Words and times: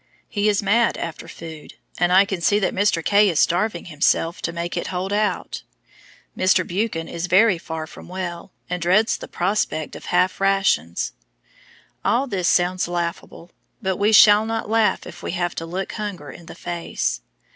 He 0.27 0.49
is 0.49 0.63
mad 0.63 0.97
after 0.97 1.27
food, 1.27 1.75
and 1.99 2.11
I 2.11 2.25
see 2.25 2.57
that 2.57 2.73
Mr. 2.73 3.05
K. 3.05 3.29
is 3.29 3.39
starving 3.39 3.85
himself 3.85 4.41
to 4.41 4.51
make 4.51 4.75
it 4.75 4.87
hold 4.87 5.13
out. 5.13 5.61
Mr. 6.35 6.65
Buchan 6.67 7.07
is 7.07 7.27
very 7.27 7.59
far 7.59 7.85
from 7.85 8.07
well, 8.07 8.51
and 8.67 8.81
dreads 8.81 9.15
the 9.15 9.27
prospect 9.27 9.95
of 9.95 10.05
"half 10.05 10.41
rations." 10.41 11.13
All 12.03 12.25
this 12.25 12.47
sounds 12.47 12.87
laughable, 12.87 13.51
but 13.79 13.97
we 13.97 14.11
shall 14.11 14.43
not 14.47 14.67
laugh 14.71 15.05
if 15.05 15.21
we 15.21 15.33
have 15.33 15.53
to 15.53 15.67
look 15.67 15.91
hunger 15.93 16.31
in 16.31 16.47
the 16.47 16.55
face! 16.55 17.21